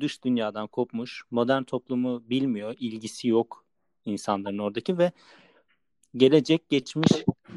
dış 0.00 0.24
dünyadan 0.24 0.66
kopmuş, 0.66 1.22
modern 1.30 1.62
toplumu 1.62 2.22
bilmiyor, 2.30 2.74
ilgisi 2.78 3.28
yok 3.28 3.64
insanların 4.04 4.58
oradaki 4.58 4.98
ve 4.98 5.12
gelecek, 6.16 6.68
geçmiş 6.68 7.10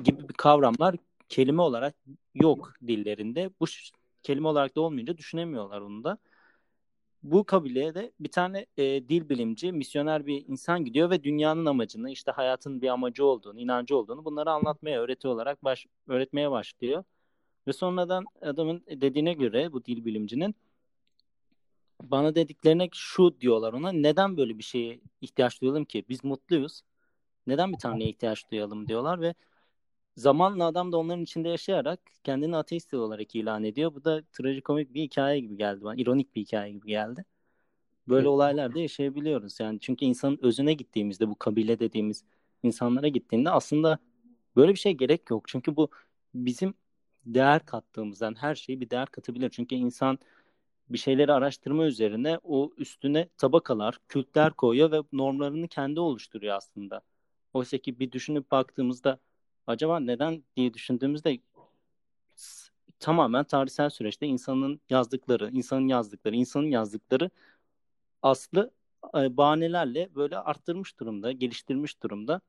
gibi 0.04 0.30
bir 0.30 0.34
kavramlar 0.34 0.96
kelime 1.30 1.62
olarak 1.62 1.96
yok 2.34 2.74
dillerinde. 2.88 3.50
Bu 3.60 3.66
kelime 4.24 4.48
olarak 4.48 4.76
da 4.76 4.82
olmayınca 4.82 5.18
düşünemiyorlar 5.18 5.82
onu 5.82 6.04
da. 6.04 6.18
Bu 7.24 7.44
kabileye 7.44 7.96
de 7.96 8.12
bir 8.20 8.32
tane 8.32 8.66
e, 8.78 8.84
dil 8.84 9.30
bilimci, 9.30 9.72
misyoner 9.72 10.26
bir 10.26 10.46
insan 10.48 10.86
gidiyor 10.86 11.10
ve 11.10 11.24
dünyanın 11.24 11.66
amacını, 11.66 12.12
işte 12.12 12.32
hayatın 12.32 12.82
bir 12.82 12.88
amacı 12.90 13.26
olduğunu, 13.26 13.60
inancı 13.60 13.98
olduğunu 13.98 14.26
bunları 14.26 14.52
anlatmaya, 14.52 15.02
öğreti 15.02 15.28
olarak 15.28 15.64
baş, 15.64 15.86
öğretmeye 16.08 16.52
başlıyor. 16.52 17.04
Ve 17.68 17.74
sonradan 17.74 18.26
adamın 18.42 18.84
dediğine 18.88 19.34
göre 19.34 19.72
bu 19.72 19.86
dil 19.86 20.06
bilimcinin 20.06 20.56
bana 22.04 22.36
dediklerine 22.36 22.90
şu 22.94 23.42
diyorlar 23.42 23.74
ona 23.74 23.92
neden 23.92 24.38
böyle 24.38 24.58
bir 24.58 24.64
şeye 24.64 25.00
ihtiyaç 25.22 25.62
duyalım 25.62 25.86
ki 25.86 26.06
biz 26.10 26.24
mutluyuz 26.24 26.82
neden 27.48 27.74
bir 27.74 27.78
tanrıya 27.78 28.10
ihtiyaç 28.10 28.52
duyalım 28.52 28.88
diyorlar 28.88 29.22
ve 29.22 29.34
zamanla 30.18 30.66
adam 30.66 30.92
da 30.92 30.98
onların 30.98 31.24
içinde 31.24 31.50
yaşayarak 31.50 32.00
kendini 32.24 32.58
ateist 32.58 32.94
olarak 32.94 33.36
ilan 33.36 33.64
ediyor. 33.64 33.96
Bu 33.96 34.04
da 34.04 34.24
trajikomik 34.34 34.94
bir 34.94 35.02
hikaye 35.02 35.40
gibi 35.40 35.58
geldi 35.58 35.84
bana. 35.84 35.96
ironik 35.96 36.36
bir 36.36 36.42
hikaye 36.42 36.74
gibi 36.74 36.88
geldi. 36.88 37.26
Böyle 38.08 38.28
olaylar 38.28 38.76
da 38.76 38.80
yaşayabiliyoruz. 38.80 39.60
Yani 39.60 39.80
çünkü 39.80 40.06
insanın 40.06 40.40
özüne 40.42 40.74
gittiğimizde 40.74 41.30
bu 41.30 41.36
kabile 41.36 41.80
dediğimiz 41.80 42.24
insanlara 42.64 43.08
gittiğinde 43.08 43.50
aslında 43.50 44.00
böyle 44.56 44.72
bir 44.72 44.80
şey 44.80 44.94
gerek 44.94 45.30
yok. 45.30 45.48
Çünkü 45.48 45.76
bu 45.76 45.90
bizim 46.34 46.74
değer 47.26 47.66
kattığımızdan 47.66 48.36
her 48.36 48.56
şeyi 48.56 48.82
bir 48.82 48.90
değer 48.90 49.06
katabilir. 49.06 49.50
Çünkü 49.50 49.76
insan 49.76 50.20
bir 50.90 50.98
şeyleri 50.98 51.34
araştırma 51.34 51.86
üzerine 51.86 52.40
o 52.44 52.72
üstüne 52.78 53.30
tabakalar, 53.38 54.00
kültler 54.08 54.54
koyuyor 54.54 54.92
ve 54.92 55.02
normlarını 55.14 55.68
kendi 55.68 56.00
oluşturuyor 56.00 56.56
aslında. 56.56 57.02
Oysa 57.54 57.78
ki 57.78 58.00
bir 58.00 58.12
düşünüp 58.12 58.52
baktığımızda 58.52 59.20
acaba 59.68 60.00
neden 60.00 60.44
diye 60.56 60.74
düşündüğümüzde 60.74 61.40
tamamen 63.00 63.44
tarihsel 63.44 63.90
süreçte 63.90 64.28
insanın 64.28 64.82
yazdıkları, 64.90 65.50
insanın 65.52 65.88
yazdıkları, 65.88 66.36
insanın 66.36 66.68
yazdıkları 66.68 67.30
aslı 68.22 68.72
e, 69.18 69.38
bahanelerle 69.38 70.10
böyle 70.16 70.38
arttırmış 70.38 71.00
durumda, 71.00 71.32
geliştirmiş 71.32 72.04
durumda. 72.04 72.42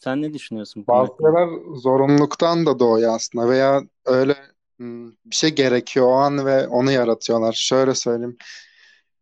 Sen 0.00 0.22
ne 0.22 0.34
düşünüyorsun? 0.34 0.84
Bazı 0.88 1.12
şeyler 1.20 1.48
zorunluluktan 1.74 2.66
da 2.66 2.78
doğuyor 2.78 3.14
aslında 3.14 3.48
veya 3.48 3.82
öyle 4.04 4.36
hmm, 4.76 5.10
bir 5.10 5.36
şey 5.36 5.54
gerekiyor 5.54 6.06
o 6.06 6.12
an 6.12 6.46
ve 6.46 6.68
onu 6.68 6.92
yaratıyorlar. 6.92 7.52
Şöyle 7.52 7.94
söyleyeyim. 7.94 8.36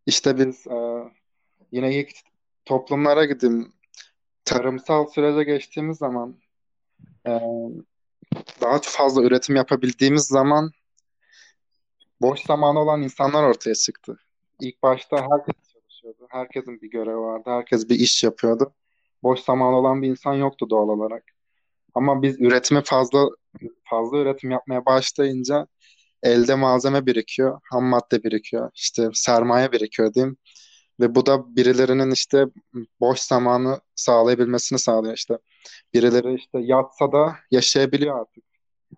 İşte 0.06 0.38
biz 0.38 0.66
e, 0.66 0.76
yine 1.72 2.00
ilk 2.00 2.10
toplumlara 2.64 3.24
gideyim 3.24 3.72
tarımsal 4.44 5.06
sürece 5.06 5.44
geçtiğimiz 5.44 5.98
zaman 5.98 6.36
e, 7.26 7.30
daha 8.60 8.80
fazla 8.82 9.22
üretim 9.22 9.56
yapabildiğimiz 9.56 10.26
zaman 10.26 10.70
boş 12.20 12.40
zamanı 12.40 12.78
olan 12.78 13.02
insanlar 13.02 13.42
ortaya 13.42 13.74
çıktı. 13.74 14.18
İlk 14.60 14.82
başta 14.82 15.16
herkes 15.16 15.72
çalışıyordu. 15.72 16.26
Herkesin 16.30 16.80
bir 16.80 16.90
görevi 16.90 17.16
vardı. 17.16 17.50
Herkes 17.50 17.88
bir 17.88 17.94
iş 18.00 18.24
yapıyordu. 18.24 18.74
Boş 19.22 19.40
zamanı 19.40 19.76
olan 19.76 20.02
bir 20.02 20.08
insan 20.08 20.34
yoktu 20.34 20.70
doğal 20.70 20.88
olarak. 20.88 21.24
Ama 21.94 22.22
biz 22.22 22.40
üretimi 22.40 22.82
fazla 22.84 23.28
fazla 23.84 24.18
üretim 24.18 24.50
yapmaya 24.50 24.86
başlayınca 24.86 25.66
elde 26.22 26.54
malzeme 26.54 27.06
birikiyor, 27.06 27.60
ham 27.70 27.84
madde 27.84 28.22
birikiyor, 28.22 28.70
işte 28.74 29.08
sermaye 29.14 29.72
birikiyor 29.72 30.14
diyeyim. 30.14 30.36
Ve 31.00 31.14
bu 31.14 31.26
da 31.26 31.56
birilerinin 31.56 32.10
işte 32.10 32.46
boş 33.00 33.20
zamanı 33.20 33.80
sağlayabilmesini 33.94 34.78
sağlıyor 34.78 35.14
işte. 35.16 35.38
Birileri 35.94 36.34
işte 36.34 36.58
yatsa 36.62 37.12
da 37.12 37.36
yaşayabiliyor 37.50 38.20
artık. 38.20 38.44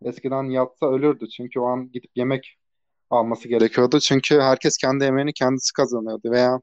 Eskiden 0.02 0.42
yatsa 0.44 0.86
ölürdü 0.86 1.28
çünkü 1.28 1.60
o 1.60 1.66
an 1.66 1.92
gidip 1.92 2.10
yemek 2.16 2.58
alması 3.10 3.48
gerekiyordu. 3.48 4.00
Çünkü 4.00 4.40
herkes 4.40 4.76
kendi 4.76 5.04
yemeğini 5.04 5.32
kendisi 5.32 5.72
kazanıyordu 5.72 6.30
veya 6.30 6.60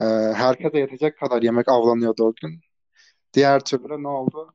e, 0.00 0.04
herkese 0.34 0.78
yetecek 0.78 1.18
kadar 1.18 1.42
yemek 1.42 1.68
avlanıyordu 1.68 2.24
o 2.24 2.32
gün. 2.42 2.60
Diğer 3.34 3.60
türlü 3.60 4.02
ne 4.02 4.08
oldu? 4.08 4.54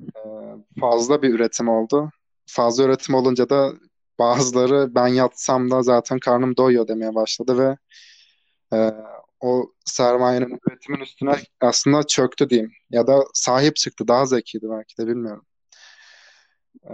E, 0.00 0.20
fazla 0.80 1.22
bir 1.22 1.34
üretim 1.34 1.68
oldu. 1.68 2.10
Fazla 2.46 2.84
üretim 2.84 3.14
olunca 3.14 3.48
da 3.48 3.72
bazıları 4.18 4.94
ben 4.94 5.06
yatsam 5.06 5.70
da 5.70 5.82
zaten 5.82 6.18
karnım 6.18 6.56
doyuyor 6.56 6.88
demeye 6.88 7.14
başladı 7.14 7.58
ve 7.58 7.76
e, 8.72 8.92
o 9.40 9.72
sermayenin 9.84 10.58
üretimin 10.68 11.00
üstüne 11.00 11.36
aslında 11.60 12.02
çöktü 12.02 12.50
diyeyim. 12.50 12.72
Ya 12.90 13.06
da 13.06 13.24
sahip 13.34 13.76
çıktı. 13.76 14.08
Daha 14.08 14.26
zekiydi 14.26 14.66
belki 14.70 14.98
de 14.98 15.06
bilmiyorum. 15.06 15.46
E, 16.84 16.92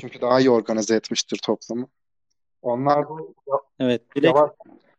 çünkü 0.00 0.20
daha 0.20 0.40
iyi 0.40 0.50
organize 0.50 0.96
etmiştir 0.96 1.40
toplumu. 1.44 1.88
Onlar 2.62 3.02
da 3.02 3.14
Evet. 3.78 4.02
Direkt, 4.16 4.36
yavaş... 4.36 4.50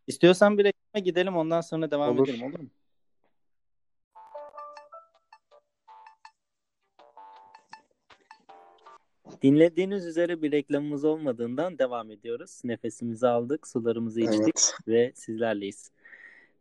İstiyorsan 0.08 0.58
bir 0.58 0.64
reklama 0.64 1.04
gidelim 1.04 1.38
ondan 1.38 1.62
sonra 1.62 1.92
devam 1.92 2.16
olur. 2.16 2.28
edelim 2.28 2.44
olur 2.44 2.60
mu? 2.60 2.70
Dinlediğiniz 9.42 10.06
üzere 10.06 10.42
bir 10.42 10.52
reklamımız 10.52 11.06
olmadığından 11.06 11.78
devam 11.78 12.12
ediyoruz. 12.12 12.62
Nefesimizi 12.64 13.28
aldık, 13.28 13.68
sularımızı 13.68 14.22
içtik 14.22 14.42
evet. 14.42 14.74
ve 14.88 15.12
sizlerleyiz. 15.16 15.92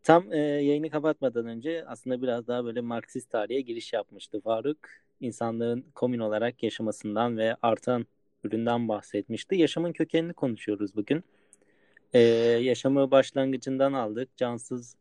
Tam 0.02 0.33
e, 0.33 0.38
yayını 0.38 0.90
kapatmadan 0.90 1.47
önce 1.47 1.85
aslında 1.87 2.23
biraz 2.23 2.47
daha 2.47 2.64
böyle 2.64 2.80
Marksist 2.80 3.30
tarihe 3.30 3.61
giriş 3.61 3.92
yapmıştı 3.92 4.40
Faruk. 4.40 4.78
İnsanlığın 5.21 5.85
komün 5.95 6.18
olarak 6.18 6.62
yaşamasından 6.62 7.37
ve 7.37 7.56
artan 7.62 8.06
üründen 8.45 8.88
bahsetmişti. 8.88 9.56
Yaşamın 9.56 9.92
kökenini 9.92 10.33
konuşuyoruz 10.33 10.97
bugün. 10.97 11.25
E, 12.12 12.21
yaşamı 12.62 13.11
başlangıcından 13.11 13.92
aldık. 13.92 14.37
Cansız 14.37 14.97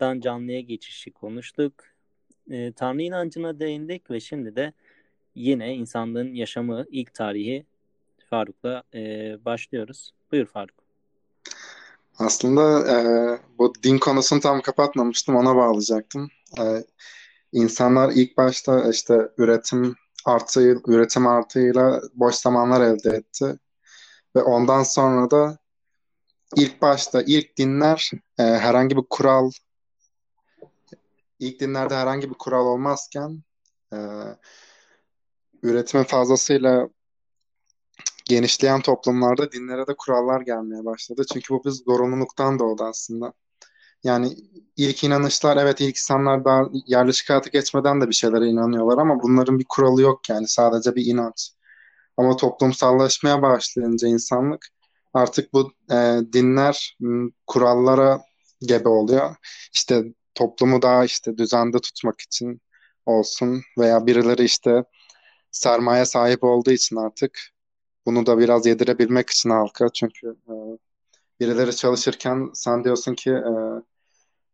Dan 0.00 0.20
canlıya 0.20 0.60
geçişi 0.60 1.10
konuştuk. 1.10 1.72
E, 2.50 2.72
Tanrı 2.72 3.02
inancına 3.02 3.60
değindik 3.60 4.10
ve 4.10 4.20
şimdi 4.20 4.56
de 4.56 4.72
yine 5.34 5.74
insanlığın 5.74 6.34
yaşamı 6.34 6.84
ilk 6.90 7.14
tarihi 7.14 7.66
Faruk'la 8.30 8.82
e, 8.94 9.00
başlıyoruz. 9.44 10.12
Buyur 10.32 10.46
Faruk. 10.46 10.74
Aslında 12.18 12.90
e, 12.92 12.96
bu 13.58 13.72
din 13.82 13.98
konusunu 13.98 14.40
tam 14.40 14.60
kapatmamıştım, 14.60 15.36
ona 15.36 15.56
bağlayacaktım. 15.56 16.28
E, 16.58 16.84
insanlar 17.52 18.12
ilk 18.14 18.36
başta 18.36 18.90
işte 18.90 19.28
üretim 19.38 19.96
artı 20.24 20.60
üretim 20.86 21.26
artıyla 21.26 22.00
boş 22.14 22.34
zamanlar 22.34 22.80
elde 22.80 23.10
etti 23.10 23.58
ve 24.36 24.42
ondan 24.42 24.82
sonra 24.82 25.30
da 25.30 25.58
ilk 26.56 26.82
başta 26.82 27.22
ilk 27.22 27.56
dinler 27.56 28.10
e, 28.38 28.42
herhangi 28.42 28.96
bir 28.96 29.04
kural 29.10 29.50
ilk 31.38 31.60
dinlerde 31.60 31.96
herhangi 31.96 32.30
bir 32.30 32.34
kural 32.34 32.66
olmazken 32.66 33.42
e, 33.92 33.98
üretimin 35.62 36.04
fazlasıyla 36.04 36.88
genişleyen 38.24 38.80
toplumlarda 38.80 39.52
dinlere 39.52 39.86
de 39.86 39.94
kurallar 39.98 40.40
gelmeye 40.40 40.84
başladı. 40.84 41.22
Çünkü 41.32 41.54
bu 41.54 41.64
bir 41.64 41.70
zorunluluktan 41.70 42.58
doğdu 42.58 42.84
aslında. 42.84 43.32
Yani 44.04 44.36
ilk 44.76 45.04
inanışlar 45.04 45.56
evet 45.56 45.80
ilk 45.80 45.96
insanlar 45.96 46.44
daha 46.44 46.68
yerleşik 46.86 47.30
hayata 47.30 47.50
geçmeden 47.50 48.00
de 48.00 48.08
bir 48.08 48.14
şeylere 48.14 48.46
inanıyorlar 48.46 48.98
ama 48.98 49.22
bunların 49.22 49.58
bir 49.58 49.66
kuralı 49.68 50.02
yok 50.02 50.28
yani 50.28 50.48
sadece 50.48 50.94
bir 50.94 51.06
inanç. 51.06 51.52
Ama 52.16 52.36
toplumsallaşmaya 52.36 53.42
başlayınca 53.42 54.08
insanlık 54.08 54.66
artık 55.14 55.52
bu 55.52 55.72
e, 55.90 56.20
dinler 56.32 56.96
kurallara 57.46 58.20
gebe 58.60 58.88
oluyor. 58.88 59.36
İşte 59.74 60.04
toplumu 60.34 60.82
daha 60.82 61.04
işte 61.04 61.38
düzende 61.38 61.78
tutmak 61.78 62.20
için 62.20 62.60
olsun 63.06 63.62
veya 63.78 64.06
birileri 64.06 64.44
işte 64.44 64.84
sermaye 65.52 66.04
sahip 66.04 66.44
olduğu 66.44 66.70
için 66.70 66.96
artık 66.96 67.38
bunu 68.06 68.26
da 68.26 68.38
biraz 68.38 68.66
yedirebilmek 68.66 69.30
için 69.30 69.50
halka. 69.50 69.88
Çünkü 69.88 70.36
e, 70.48 70.54
birileri 71.40 71.76
çalışırken 71.76 72.50
sen 72.54 72.84
diyorsun 72.84 73.14
ki 73.14 73.30
e, 73.30 73.52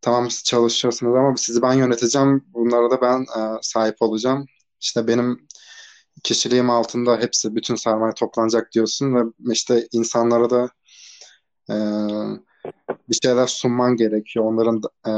tamam 0.01 0.31
siz 0.31 0.45
çalışıyorsunuz 0.45 1.17
ama 1.17 1.37
sizi 1.37 1.63
ben 1.63 1.73
yöneteceğim. 1.75 2.45
Bunlara 2.55 2.91
da 2.91 3.01
ben 3.01 3.21
e, 3.23 3.59
sahip 3.63 4.03
olacağım. 4.03 4.47
İşte 4.81 5.07
benim 5.07 5.49
kişiliğim 6.25 6.71
altında 6.71 7.19
hepsi 7.19 7.55
bütün 7.55 7.75
sermaye 7.75 8.15
toplanacak 8.15 8.73
diyorsun 8.73 9.15
ve 9.15 9.23
işte 9.53 9.89
insanlara 9.93 10.51
da 10.51 10.71
e, 11.71 11.77
bir 13.09 13.19
şeyler 13.23 13.47
sunman 13.47 13.97
gerekiyor. 13.97 14.45
Onların 14.45 14.83
e, 15.07 15.13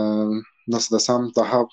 nasıl 0.68 0.96
desem 0.96 1.30
daha 1.36 1.66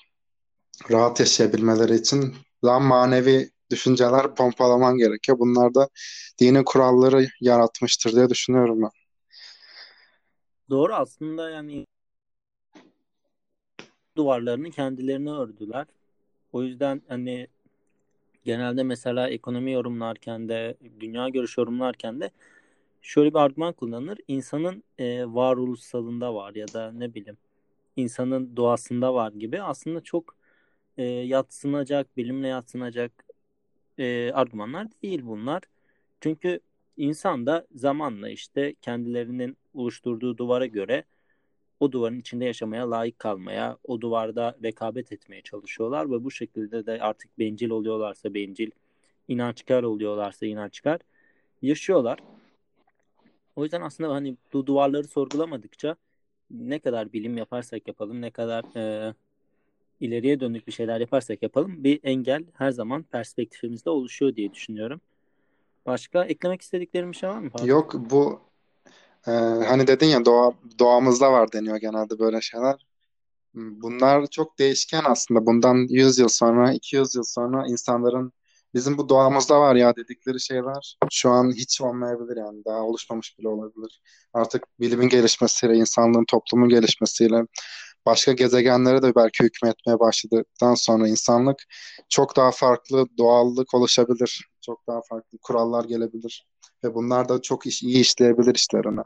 rahat 0.90 1.20
yaşayabilmeleri 1.20 1.94
için. 1.94 2.34
Daha 2.64 2.80
manevi 2.80 3.50
düşünceler 3.70 4.34
pompalaman 4.34 4.96
gerekiyor. 4.96 5.38
Bunlar 5.38 5.74
da 5.74 5.88
dinin 6.40 6.64
kuralları 6.64 7.26
yaratmıştır 7.40 8.12
diye 8.12 8.28
düşünüyorum 8.28 8.82
ben. 8.82 8.90
Doğru 10.70 10.94
aslında 10.94 11.50
yani 11.50 11.86
duvarlarını 14.16 14.70
kendilerini 14.70 15.32
ördüler. 15.32 15.86
O 16.52 16.62
yüzden 16.62 17.02
hani 17.08 17.46
genelde 18.44 18.82
mesela 18.82 19.28
ekonomi 19.28 19.72
yorumlarken 19.72 20.48
de 20.48 20.76
dünya 21.00 21.28
görüş 21.28 21.58
yorumlarken 21.58 22.20
de 22.20 22.30
şöyle 23.02 23.30
bir 23.30 23.38
argüman 23.38 23.72
kullanılır. 23.72 24.18
İnsanın 24.28 24.82
e, 24.98 25.24
varoluşsalında 25.26 26.34
var 26.34 26.54
ya 26.54 26.68
da 26.68 26.92
ne 26.92 27.14
bileyim 27.14 27.36
insanın 27.96 28.56
doğasında 28.56 29.14
var 29.14 29.32
gibi 29.32 29.62
aslında 29.62 30.00
çok 30.00 30.36
e, 30.96 31.02
yatsınacak, 31.04 32.16
bilimle 32.16 32.48
yatsınacak 32.48 33.27
e, 33.98 34.32
argümanlar 34.32 34.86
değil 35.02 35.20
bunlar. 35.24 35.62
Çünkü 36.20 36.60
insan 36.96 37.46
da 37.46 37.66
zamanla 37.74 38.28
işte 38.28 38.74
kendilerinin 38.82 39.56
oluşturduğu 39.74 40.38
duvara 40.38 40.66
göre 40.66 41.04
o 41.80 41.92
duvarın 41.92 42.20
içinde 42.20 42.44
yaşamaya 42.44 42.90
layık 42.90 43.18
kalmaya, 43.18 43.78
o 43.84 44.00
duvarda 44.00 44.56
rekabet 44.62 45.12
etmeye 45.12 45.42
çalışıyorlar 45.42 46.10
ve 46.10 46.24
bu 46.24 46.30
şekilde 46.30 46.86
de 46.86 47.02
artık 47.02 47.38
bencil 47.38 47.70
oluyorlarsa 47.70 48.34
bencil, 48.34 48.70
inançkar 49.28 49.82
oluyorlarsa 49.82 50.46
inançkar 50.46 51.00
yaşıyorlar. 51.62 52.18
O 53.56 53.62
yüzden 53.62 53.80
aslında 53.80 54.14
hani 54.14 54.36
bu 54.52 54.66
duvarları 54.66 55.08
sorgulamadıkça 55.08 55.96
ne 56.50 56.78
kadar 56.78 57.12
bilim 57.12 57.36
yaparsak 57.36 57.88
yapalım, 57.88 58.20
ne 58.20 58.30
kadar 58.30 58.64
e, 58.76 59.14
ileriye 60.00 60.40
dönük 60.40 60.66
bir 60.66 60.72
şeyler 60.72 61.00
yaparsak 61.00 61.42
yapalım 61.42 61.84
bir 61.84 62.00
engel 62.02 62.44
her 62.54 62.70
zaman 62.70 63.02
perspektifimizde 63.02 63.90
oluşuyor 63.90 64.36
diye 64.36 64.52
düşünüyorum. 64.52 65.00
Başka 65.86 66.24
eklemek 66.24 66.62
istediklerim 66.62 67.12
bir 67.12 67.16
şey 67.16 67.28
var 67.28 67.38
mı? 67.38 67.50
Pardon? 67.50 67.66
Yok 67.66 67.94
bu 67.94 68.40
e, 69.26 69.30
hani 69.66 69.86
dedin 69.86 70.06
ya 70.06 70.24
doğa, 70.24 70.52
doğamızda 70.78 71.32
var 71.32 71.52
deniyor 71.52 71.76
genelde 71.76 72.18
böyle 72.18 72.40
şeyler. 72.40 72.86
Bunlar 73.54 74.26
çok 74.26 74.58
değişken 74.58 75.02
aslında. 75.04 75.46
Bundan 75.46 75.86
100 75.88 76.18
yıl 76.18 76.28
sonra, 76.28 76.72
200 76.72 77.14
yıl 77.14 77.22
sonra 77.22 77.66
insanların 77.66 78.32
bizim 78.74 78.98
bu 78.98 79.08
doğamızda 79.08 79.60
var 79.60 79.74
ya 79.74 79.96
dedikleri 79.96 80.40
şeyler 80.40 80.96
şu 81.10 81.30
an 81.30 81.52
hiç 81.52 81.80
olmayabilir 81.80 82.36
yani. 82.36 82.64
Daha 82.64 82.82
oluşmamış 82.82 83.38
bile 83.38 83.48
olabilir. 83.48 84.00
Artık 84.32 84.80
bilimin 84.80 85.08
gelişmesiyle, 85.08 85.74
insanlığın 85.74 86.24
toplumun 86.24 86.68
gelişmesiyle 86.68 87.42
başka 88.08 88.32
gezegenlere 88.32 89.02
de 89.02 89.14
belki 89.14 89.44
hükmetmeye 89.44 89.98
başladıktan 89.98 90.74
sonra 90.74 91.08
insanlık 91.08 91.58
çok 92.08 92.36
daha 92.36 92.50
farklı 92.50 93.06
doğallık 93.18 93.74
oluşabilir. 93.74 94.48
Çok 94.60 94.86
daha 94.86 95.00
farklı 95.08 95.38
kurallar 95.42 95.84
gelebilir. 95.84 96.46
Ve 96.84 96.94
bunlar 96.94 97.28
da 97.28 97.42
çok 97.42 97.66
iş, 97.66 97.82
iyi 97.82 98.00
işleyebilir 98.00 98.54
işlerine. 98.54 99.00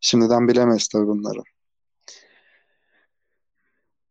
Şimdiden 0.00 0.48
bilemeyiz 0.48 0.88
tabii 0.88 1.06
bunları. 1.06 1.40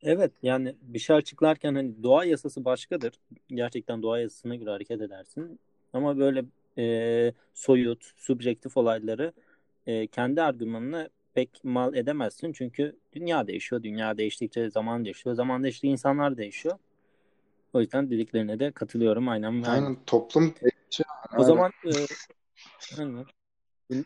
Evet 0.01 0.32
yani 0.41 0.75
bir 0.82 0.99
şey 0.99 1.15
açıklarken 1.15 1.75
hani 1.75 2.03
doğa 2.03 2.25
yasası 2.25 2.65
başkadır. 2.65 3.13
Gerçekten 3.49 4.03
doğa 4.03 4.19
yasasına 4.19 4.56
göre 4.56 4.69
hareket 4.69 5.01
edersin. 5.01 5.60
Ama 5.93 6.17
böyle 6.17 6.45
e, 6.77 7.34
soyut, 7.53 8.12
subjektif 8.17 8.77
olayları 8.77 9.34
e, 9.88 10.08
kendi 10.08 10.41
argümanına 10.41 11.10
pek 11.34 11.63
mal 11.63 11.96
edemezsin. 11.96 12.54
Çünkü 12.54 12.96
dünya 13.13 13.48
değişiyor. 13.48 13.84
Dünya 13.84 14.17
değiştikçe 14.17 14.69
zaman 14.69 15.06
değişiyor. 15.06 15.36
Zaman 15.36 15.63
değiştikçe 15.63 15.88
insanlar 15.88 16.38
değişiyor. 16.38 16.78
O 17.74 17.82
yüzden 17.82 18.10
dediklerine 18.10 18.60
de 18.60 18.72
katılıyorum. 18.72 19.30
Aynen. 19.30 19.63
Aynen 19.63 19.98
toplum 20.06 20.43
değişiyor. 20.43 21.10
O 21.10 21.36
Aynen. 21.36 21.46
zaman 21.46 21.72
e, 21.86 21.91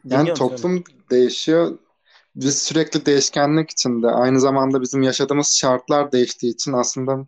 yani 0.05 0.33
toplum 0.33 0.83
sana. 0.87 1.09
değişiyor. 1.11 1.79
Biz 2.35 2.61
sürekli 2.61 3.05
değişkenlik 3.05 3.69
içinde. 3.69 4.07
Aynı 4.07 4.39
zamanda 4.39 4.81
bizim 4.81 5.01
yaşadığımız 5.01 5.57
şartlar 5.57 6.11
değiştiği 6.11 6.53
için 6.53 6.73
aslında 6.73 7.27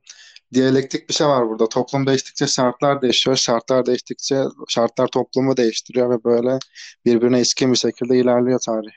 diyalektik 0.54 1.10
bir 1.10 1.14
şey 1.14 1.28
var 1.28 1.50
burada. 1.50 1.70
Toplum 1.70 2.08
değiştikçe 2.08 2.48
şartlar 2.48 3.02
değişiyor. 3.02 3.36
Şartlar 3.38 3.86
değiştikçe 3.86 4.44
şartlar 4.68 5.08
toplumu 5.08 5.58
değiştiriyor 5.58 6.10
ve 6.10 6.24
böyle 6.24 6.60
birbirine 7.06 7.38
ilişkin 7.38 7.72
bir 7.72 7.78
şekilde 7.78 8.18
ilerliyor 8.18 8.60
tarih 8.60 8.92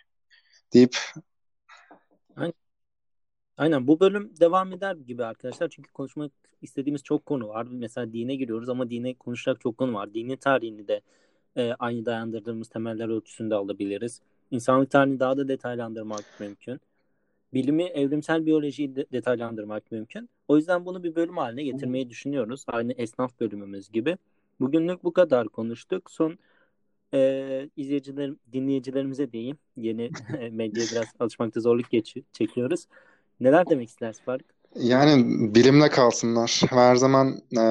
deyip 0.74 0.96
Aynen. 3.56 3.86
Bu 3.86 4.00
bölüm 4.00 4.32
devam 4.40 4.72
eder 4.72 4.96
gibi 4.96 5.24
arkadaşlar. 5.24 5.68
Çünkü 5.68 5.92
konuşmak 5.92 6.32
istediğimiz 6.62 7.02
çok 7.02 7.26
konu 7.26 7.48
var. 7.48 7.66
Mesela 7.70 8.12
dine 8.12 8.34
giriyoruz 8.36 8.68
ama 8.68 8.90
dine 8.90 9.14
konuşacak 9.14 9.60
çok 9.60 9.78
konu 9.78 9.94
var. 9.94 10.14
Dinin 10.14 10.36
tarihini 10.36 10.88
de 10.88 11.00
e, 11.56 11.72
aynı 11.78 12.06
dayandırdığımız 12.06 12.68
temeller 12.68 13.08
ölçüsünde 13.08 13.54
alabiliriz. 13.54 14.20
İnsanlık 14.50 14.90
tarihini 14.90 15.20
daha 15.20 15.36
da 15.36 15.48
detaylandırmak 15.48 16.24
mümkün. 16.40 16.80
Bilimi, 17.54 17.82
evrimsel 17.82 18.46
biyolojiyi 18.46 18.96
de 18.96 19.06
detaylandırmak 19.12 19.92
mümkün. 19.92 20.28
O 20.48 20.56
yüzden 20.56 20.86
bunu 20.86 21.02
bir 21.02 21.14
bölüm 21.14 21.36
haline 21.36 21.62
getirmeyi 21.62 22.10
düşünüyoruz. 22.10 22.64
Aynı 22.66 22.92
esnaf 22.92 23.40
bölümümüz 23.40 23.88
gibi. 23.92 24.18
Bugünlük 24.60 25.04
bu 25.04 25.12
kadar 25.12 25.48
konuştuk. 25.48 26.10
Son 26.10 26.38
e, 27.14 27.68
izleyiciler, 27.76 28.30
dinleyicilerimize 28.52 29.32
diyeyim. 29.32 29.58
Yeni 29.76 30.10
medyaya 30.50 30.86
biraz 30.92 31.06
alışmakta 31.18 31.60
zorluk 31.60 31.90
geçiyor, 31.90 32.26
çekiyoruz. 32.32 32.86
Neler 33.40 33.70
demek 33.70 33.88
istersin 33.88 34.24
Faruk? 34.24 34.46
Yani 34.74 35.24
bilimle 35.54 35.88
kalsınlar. 35.88 36.62
Her 36.70 36.96
zaman 36.96 37.40
e, 37.58 37.64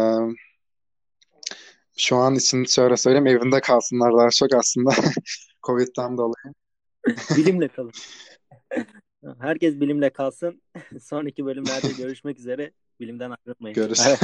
şu 1.98 2.16
an 2.16 2.36
için 2.36 2.64
şöyle 2.64 2.98
söyleyeyim 2.98 3.28
evinde 3.28 3.62
kalsınlar 3.62 4.18
daha 4.18 4.30
çok 4.30 4.54
aslında 4.54 4.92
Covid'den 5.64 6.18
dolayı. 6.18 6.54
bilimle 7.38 7.68
kalın. 7.76 7.92
Herkes 9.40 9.80
bilimle 9.80 10.10
kalsın. 10.10 10.62
Sonraki 11.02 11.46
bölümlerde 11.46 11.88
görüşmek 11.98 12.40
üzere. 12.40 12.72
Bilimden 13.00 13.32
ayrılmayın. 13.32 13.76
Görüşürüz. 13.76 14.22